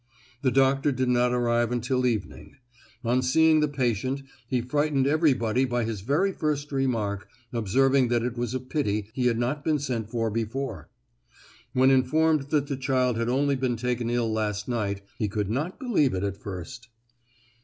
The 0.41 0.49
doctor 0.49 0.91
did 0.91 1.09
not 1.09 1.31
arrive 1.31 1.71
until 1.71 2.07
evening. 2.07 2.55
On 3.05 3.21
seeing 3.21 3.59
the 3.59 3.67
patient 3.67 4.23
he 4.47 4.59
frightened 4.59 5.05
everybody 5.05 5.63
by 5.63 5.83
his 5.83 6.01
very 6.01 6.31
first 6.31 6.71
remark, 6.71 7.27
observing 7.53 8.07
that 8.07 8.23
it 8.23 8.35
was 8.35 8.55
a 8.55 8.59
pity 8.59 9.11
he 9.13 9.27
had 9.27 9.37
not 9.37 9.63
been 9.63 9.77
sent 9.77 10.09
for 10.09 10.31
before. 10.31 10.89
When 11.73 11.91
informed 11.91 12.49
that 12.49 12.65
the 12.65 12.77
child 12.77 13.15
had 13.15 13.29
only 13.29 13.55
been 13.55 13.75
taken 13.77 14.09
ill 14.09 14.33
last 14.33 14.67
night, 14.67 15.01
he 15.19 15.27
could 15.27 15.51
not 15.51 15.79
believe 15.79 16.15
it 16.15 16.23
at 16.23 16.41
first. 16.41 16.89